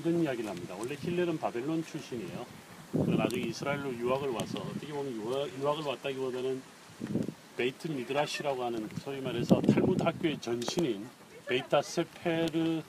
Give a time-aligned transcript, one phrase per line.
[0.00, 0.74] 이런 이야기를 합니다.
[0.78, 2.46] 원래 힐렐은 바벨론 출신이에요.
[2.92, 6.62] 그리고 나중에 이스라엘로 유학을 와서 어떻게 보면 유학, 유학 을 왔다기보다는
[7.56, 11.06] 베이트 미드라시라고 하는 소위 말해서 탈무드 학교의 전신인
[11.46, 12.82] 베이타 세페르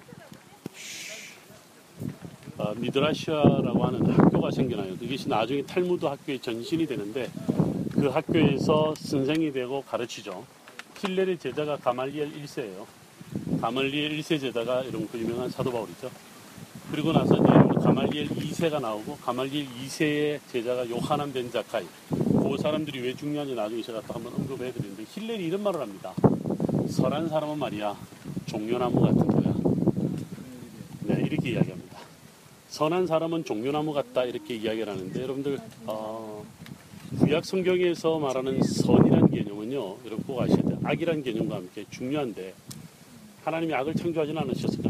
[2.57, 4.97] 어, 미드라시아라고 하는 학교가 생겨나요.
[4.97, 7.29] 그것이 나중에 탈무드 학교의 전신이 되는데
[7.91, 10.45] 그 학교에서 선생이 되고 가르치죠.
[10.99, 12.85] 힐렐의 제자가 가말리엘 1세예요.
[13.61, 16.09] 가말리엘 1세 제자가 이런 그 유명한 사도 바울이죠.
[16.91, 21.85] 그리고 나서 이제 가말리엘 2세가 나오고 가말리엘 2세의 제자가 요하난 벤 자카이.
[22.09, 26.13] 그 사람들이 왜 중요한지 나중에 제가 또 한번 언급해 드리는데 힐렐이 이런 말을 합니다.
[26.89, 27.95] 설한 사람은 말이야
[28.45, 29.53] 종려나무 같은 거야.
[31.01, 31.99] 네 이렇게 이야기합니다.
[32.69, 36.45] 선한 사람은 종려나무 같다 이렇게 이야기를 하는데 여러분들 어,
[37.19, 40.79] 구약 성경에서 말하는 선이라는 개념은요 여러분 꼭 아셔야 돼요.
[40.83, 42.53] 악이라는 개념과 함께 중요한데
[43.43, 44.86] 하나님이 악을 창조하지는 않으셨을.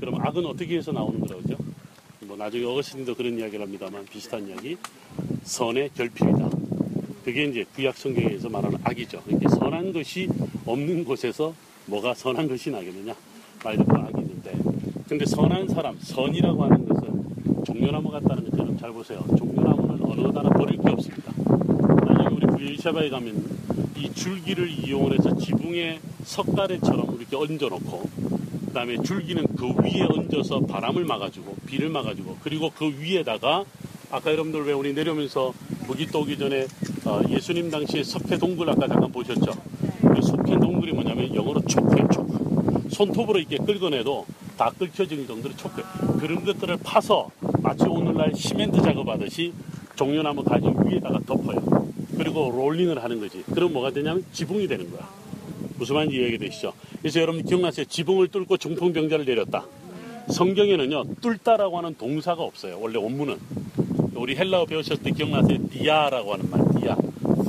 [0.00, 1.56] 그럼 악은 어떻게 해서 나오는 거라고죠?
[2.26, 4.76] 뭐 나중에 어거스틴도 그런 이야기를 합니다만 비슷한 이야기.
[5.42, 6.48] 선의 결핍이다.
[7.24, 9.22] 그게 이제 구약 성경에서 말하는 악이죠.
[9.28, 10.28] 이렇게 선한 것이
[10.64, 11.54] 없는 곳에서
[11.86, 13.14] 뭐가 선한 것이 나겠느냐?
[13.62, 14.58] 말 그대로 악이 있는데.
[15.06, 19.22] 근데 선한 사람, 선이라고 하는 것은 종려나무 같다는 것 여러분 잘 보세요.
[19.36, 21.32] 종려나무는 어느 나라 버릴 게 없습니다.
[22.06, 23.44] 나중에 우리 부엘샤바에 가면
[23.96, 28.19] 이 줄기를 이용해서 지붕에 석가래처럼 이렇게 얹어놓고
[28.70, 33.64] 그 다음에 줄기는 그 위에 얹어서 바람을 막아주고 비를 막아주고 그리고 그 위에다가
[34.12, 35.52] 아까 여러분들 왜 우리 내려오면서
[35.88, 36.68] 무기또 오기 전에
[37.04, 39.50] 어, 예수님 당시에 석회 동굴 아까 잠깐 보셨죠?
[40.14, 44.24] 그 석회 동굴이 뭐냐면 영어로 초크에 초크 손톱으로 이렇게 긁어내도
[44.56, 45.82] 다 긁혀질 정도로 초크
[46.20, 47.28] 그런 것들을 파서
[47.62, 49.52] 마치 오늘날 시멘트 작업하듯이
[49.96, 51.90] 종려나무 가지 위에다가 덮어요.
[52.16, 53.42] 그리고 롤링을 하는 거지.
[53.52, 55.19] 그럼 뭐가 되냐면 지붕이 되는 거야.
[55.80, 56.74] 무슨 말인지 이해가 되시죠?
[57.00, 57.86] 그래서 여러분 기억나세요?
[57.86, 59.64] 지붕을 뚫고 중풍병자를 내렸다.
[60.28, 62.78] 성경에는요, 뚫다라고 하는 동사가 없어요.
[62.78, 63.38] 원래 원문은.
[64.14, 65.58] 우리 헬라어 배우셨을 때 기억나세요?
[65.70, 66.94] 디아라고 하는 말, 디아.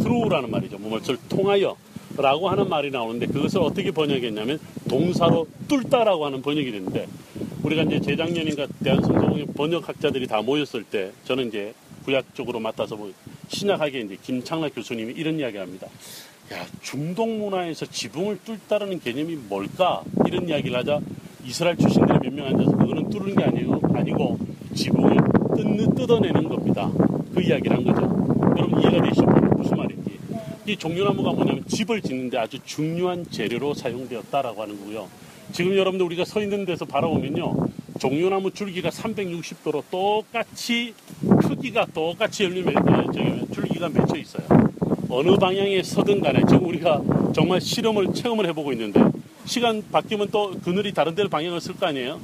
[0.01, 0.77] through라는 말이죠.
[0.77, 1.75] 무엇을 통하여.
[2.17, 4.59] 라고 하는 말이 나오는데 그것을 어떻게 번역했냐면
[4.89, 7.07] 동사로 뚫다라고 하는 번역이 됐는데
[7.63, 13.13] 우리가 이제 재작년인가 대한성경의 번역학자들이 다 모였을 때 저는 이제 구약 쪽으로 맡아서 뭐
[13.47, 15.87] 신약하게 이제 김창락 교수님이 이런 이야기 합니다.
[16.51, 20.03] 야, 중동 문화에서 지붕을 뚫다라는 개념이 뭘까?
[20.27, 20.99] 이런 이야기를 하자
[21.45, 24.37] 이스라엘 출신들이 몇 명 앉아서 그거는 뚫는 게 아니고, 아니고
[24.75, 25.17] 지붕을
[25.55, 26.91] 뜯, 뜯어내는 겁니다.
[27.33, 28.01] 그 이야기를 한 거죠.
[28.57, 29.25] 여러분 이해가 되시죠?
[29.57, 30.19] 무슨 말인지.
[30.67, 35.07] 이 종려나무가 뭐냐면 집을 짓는데 아주 중요한 재료로 사용되었다라고 하는 거고요.
[35.53, 37.55] 지금 여러분들 우리가 서 있는 데서 바라보면요.
[37.99, 40.93] 종려나무 줄기가 360도로 똑같이
[41.41, 44.70] 크기가 똑같이 열리 저기 줄기가 맺혀 있어요.
[45.13, 47.01] 어느 방향에 서든 간에 지금 우리가
[47.35, 49.03] 정말 실험을 체험을 해보고 있는데
[49.43, 52.21] 시간 바뀌면 또 그늘이 다른 데로 방향을 쓸 거 아니에요?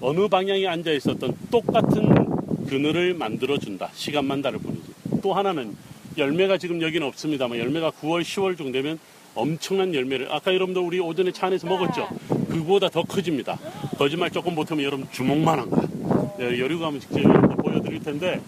[0.00, 3.90] 어느 방향에 앉아 있었던 똑같은 그늘을 만들어 준다.
[3.92, 5.20] 시간만 다를 뿐이지.
[5.20, 5.74] 또 하나는
[6.16, 9.00] 열매가 지금 여기는 없습니다만 열매가 9월, 10월 정도 되면
[9.34, 12.08] 엄청난 열매를 아까 여러분들 우리 오전에 차 안에서 먹었죠?
[12.50, 13.58] 그보다 더 커집니다.
[13.98, 15.88] 거짓말 조금 못하면 여러분 주먹만한 거야.
[16.38, 17.20] 네, 여류 가면 직접
[17.56, 18.40] 보여드릴 텐데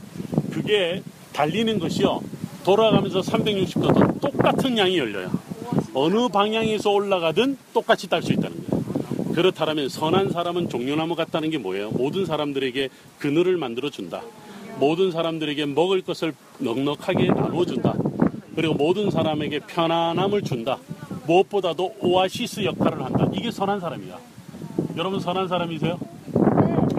[0.52, 1.02] 그게
[1.32, 2.20] 달리는 것이요.
[2.64, 5.30] 돌아가면서 360도 똑같은 양이 열려요.
[5.94, 9.32] 어느 방향에서 올라가든 똑같이 딸 수 있다는 거예요.
[9.34, 11.90] 그렇다면 선한 사람은 종려나무 같다는 게 뭐예요?
[11.90, 12.88] 모든 사람들에게
[13.18, 14.22] 그늘을 만들어 준다.
[14.78, 17.94] 모든 사람들에게 먹을 것을 넉넉하게 나눠준다.
[18.54, 20.78] 그리고 모든 사람에게 편안함을 준다.
[21.26, 23.28] 무엇보다도 오아시스 역할을 한다.
[23.32, 24.18] 이게 선한 사람이야.
[24.96, 25.98] 여러분 선한 사람이세요?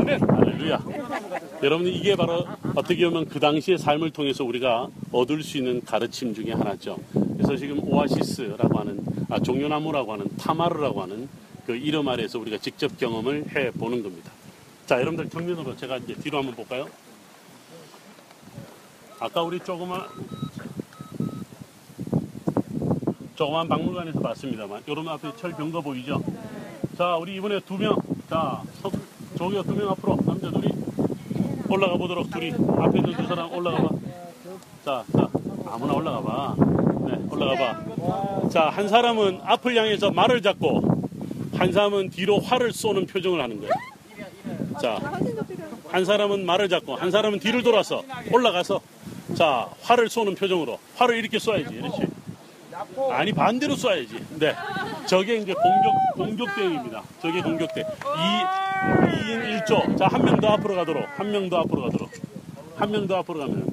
[0.06, 0.18] 네.
[0.28, 0.80] 할렐루야.
[1.64, 2.46] 여러분 이게 바로
[2.76, 6.98] 어떻게 보면 그 당시의 삶을 통해서 우리가 얻을 수 있는 가르침 중에 하나죠.
[7.14, 11.28] 그래서 지금 오아시스라고 하는 아, 종려나무라고 하는 타마르라고 하는
[11.66, 14.32] 그 이름 아래에서 우리가 직접 경험을 해 보는 겁니다.
[14.86, 16.88] 자, 여러분들 정면으로 제가 이제 뒤로 한번 볼까요?
[19.20, 20.02] 아까 우리 조그만
[23.36, 26.24] 조그만 박물관에서 봤습니다만 여러분 앞에 철병거 보이죠?
[26.98, 27.96] 자, 우리 이번에 두 명,
[28.30, 28.92] 자, 서,
[29.38, 30.68] 저기요 두 명 앞으로 남자 둘이
[31.72, 33.90] 올라가 보도록 둘이 앞에 있는 두 사람 올라가 봐.
[34.84, 35.28] 자, 자,
[35.68, 36.56] 아무나 올라가 봐.
[37.08, 38.50] 네, 올라가 봐.
[38.50, 40.82] 자, 한 사람은 앞을 향해서 말을 잡고
[41.54, 43.72] 한 사람은 뒤로 활을 쏘는 표정을 하는 거예요.
[44.82, 45.00] 자,
[45.90, 48.82] 한 사람은 말을 잡고 한 사람은 뒤를 돌아서 올라가서
[49.36, 51.70] 자, 활을 쏘는 표정으로 활을 이렇게 쏴야지.
[51.70, 52.08] 그렇지.
[53.12, 54.40] 아니 반대로 쏴야지.
[54.40, 54.54] 네.
[55.08, 57.02] 저게 이제 공격 공격 대응입니다.
[57.22, 57.82] 저게 공격 대.
[57.82, 59.98] 2 2인 1조.
[59.98, 61.06] 자, 한 명 더 앞으로 가도록.
[61.18, 62.10] 한 명 더 앞으로 가도록.
[62.78, 63.68] 한 명 더 앞으로 가면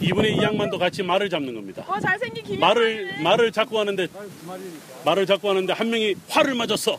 [0.00, 1.84] 이분의 이 양반도 같이 말을 잡는 겁니다.
[1.86, 4.08] 와 잘생긴 김 말을 말을 잡고 하는데
[5.04, 6.98] 말을 잡고 하는데 한 명이 활을 맞았어.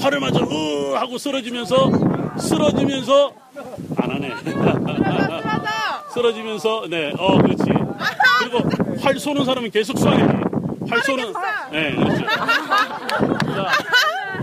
[0.00, 1.90] 활을 맞아 으 하고 쓰러지면서
[2.38, 3.32] 쓰러지면서
[3.96, 4.32] 안 하네.
[6.14, 7.64] 쓰러지면서 네, 어 그렇지.
[8.40, 10.88] 그리고 활 쏘는 사람은 계속 쏴야 돼.
[10.88, 11.32] 활 쏘는
[11.72, 12.24] 네, 그렇지.
[12.24, 13.68] 자,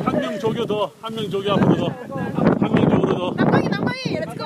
[0.05, 3.33] 한 명 조교 더, 한 명 조교 앞으로 더, 한 명 조교 더.
[3.35, 4.45] 남방이 남방이 렛츠고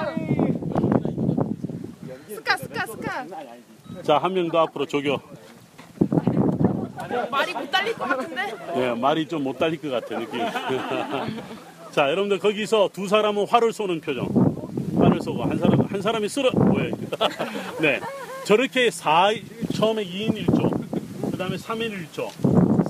[2.36, 3.26] 스카 스카 스카
[4.04, 5.20] 자, 한 명 더 앞으로 조교.
[7.32, 10.40] 말이 못 달릴 것 같은데 네, 말이 좀 못 달릴 것 같아, 느낌.
[11.92, 14.28] 자, 여러분들 거기서 두 사람은 활을 쏘는 표정.
[15.00, 16.92] 활을 쏘고 한 사람, 한 사람이 쓰러, 왜?
[17.82, 18.00] 네.
[18.44, 19.30] 저렇게 4,
[19.80, 22.28] 처음에 2인 1조, 그 다음에 3인 1조,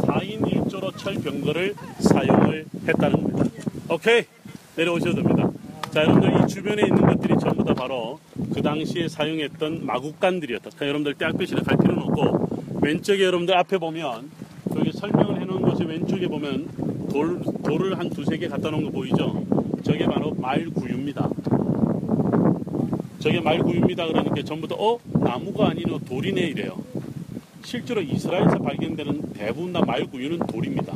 [0.08, 3.46] 4인 1조로 철병거를 사용을 했다는 겁니다.
[3.92, 4.24] 오케이?
[4.76, 5.52] 내려오셔도 됩니다.
[5.92, 8.18] 자, 여러분들 이 주변에 있는 것들이 전부 다 바로
[8.56, 10.64] 그 당시에 사용했던 마국간들이었다.
[10.64, 14.32] 그러니까 여러분들 대학교실에 갈 필요는 없고, 왼쪽에 여러분들 앞에 보면,
[14.76, 19.46] 여기 설명을 해놓은 곳에 왼쪽에 보면 돌, 돌을 한 두세 개 갖다 놓은 거 보이죠?
[19.84, 21.30] 저게 바로 말구유입니다.
[23.20, 24.08] 저게 말구유입니다.
[24.08, 24.98] 그러니까 전부 다, 어?
[25.14, 26.78] 나무가 어, 돌이네 이래요.
[27.64, 30.94] 실제로 이스라엘에서 발견되는 대부분 다 말구유는 돌입니다.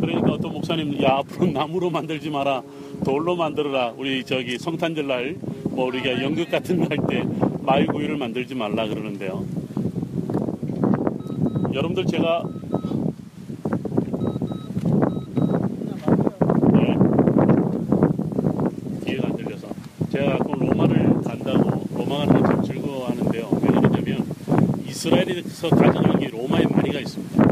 [0.00, 2.62] 그러니까 어떤 목사님, 야, 앞으로 나무로 만들지 마라.
[3.04, 3.94] 돌로 만들어라.
[3.96, 5.36] 우리 저기 성탄절 날,
[5.70, 7.22] 뭐 우리가 연극 같은 거 할 때
[7.62, 9.44] 말구유를 만들지 말라 그러는데요.
[11.72, 12.42] 여러분들 제가
[16.72, 16.96] 네.
[19.04, 19.68] 기회가 안 들려서
[20.10, 23.48] 제가 그 로마를 간다고 로마 가는 걸 참 즐거워하는데요.
[23.62, 24.24] 왜 그러냐면
[25.06, 27.42] 이스라엘에서 가져간 게 로마에 많이가 있습니다.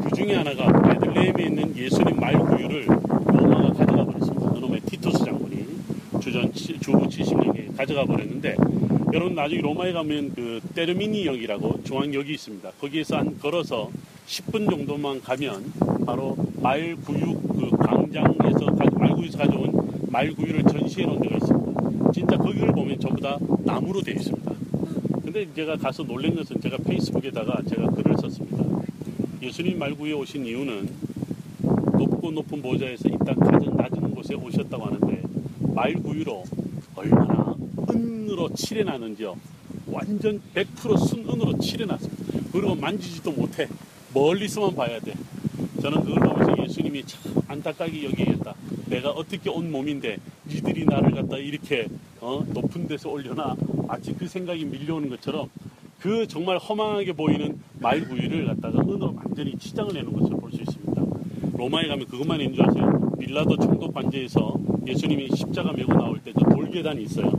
[0.00, 4.50] 그 중에 하나가 베들레헴에 있는 예수님 말 구유를 로마가 가져가 버렸습니다.
[4.52, 5.64] 그놈의 티토스 장군이
[6.20, 8.54] 주전 치- 주후 70년에 가져가 버렸는데
[9.12, 12.70] 여러분 나중에 로마에 가면 그 테르미니역이라고 중앙역이 있습니다.
[12.80, 13.90] 거기에서 한 걸어서
[14.28, 15.64] 10분 정도만 가면
[16.06, 19.72] 바로 말구유 그 광장에서 가- 말구유에서 가져온
[20.10, 22.12] 말 구유를 전시해 놓은 데가 있습니다.
[22.12, 24.59] 진짜 거기를 보면 전부 다 나무로 되어 있습니다.
[25.32, 28.64] 근데 제가 가서 놀란 것은 제가 페이스북에다가 제가 글을 썼습니다.
[29.40, 30.88] 예수님 말구유에 오신 이유는
[31.62, 35.22] 높고 높은 보좌에서 이 땅 가장 낮은 곳에 오셨다고 하는데
[35.72, 36.42] 말구유로
[36.96, 37.54] 얼마나
[37.88, 39.36] 은으로 칠해놨는지요.
[39.86, 42.50] 완전 100% 순은으로 칠해놨습니다.
[42.50, 43.68] 그리고 만지지도 못해.
[44.12, 45.14] 멀리서만 봐야 돼.
[45.80, 48.52] 저는 그걸 보면서 예수님이 참 안타깝게 여기겠다.
[48.86, 50.16] 내가 어떻게 온 몸인데
[50.48, 51.86] 니들이 나를 갖다 이렇게
[52.20, 53.54] 어, 높은 데서 올려놔.
[53.90, 55.48] 마치 그 생각이 밀려오는 것처럼
[55.98, 61.02] 그 정말 허망하게 보이는 말구유를 갖다가 은으로 완전히 치장을 내는 것을 볼 수 있습니다.
[61.58, 63.10] 로마에 가면 그것만 있는 줄 아세요?
[63.18, 64.54] 빌라도 총독 관저에서
[64.86, 67.32] 예수님이 십자가 메고 나올 때 그 돌계단이 있어요.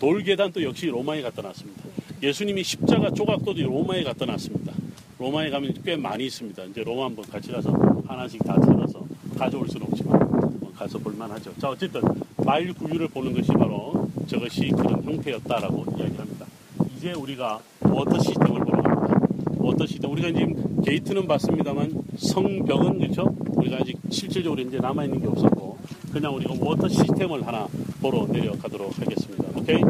[0.00, 1.82] 돌계단도 역시 로마에 갖다 놨습니다.
[2.22, 4.72] 예수님이 십자가 조각도 로마에 갖다 놨습니다.
[5.18, 6.64] 로마에 가면 꽤 많이 있습니다.
[6.64, 7.70] 이제 로마 한번 같이 가서
[8.06, 9.04] 하나씩 다 찾아서
[9.36, 10.18] 가져올 수는 없지만
[10.58, 11.52] 뭐 가서 볼만하죠.
[11.58, 12.00] 자 어쨌든
[12.38, 13.97] 말구유를 보는 것이 바로
[14.28, 16.46] 저것이 그런 형태였다라고 이야기합니다.
[16.94, 19.18] 이제 우리가 water system을 보러 갑니다.
[19.56, 23.34] water system 우리가 지금 gate는 봤습니다만 성벽은 그렇죠?
[23.56, 25.78] 우리가 아직 실질적으로 이제 남아 있는 게 없었고
[26.12, 27.66] 그냥 우리가 water system을 하나
[28.02, 29.44] 보러 내려가도록 하겠습니다.
[29.56, 29.80] 오케이?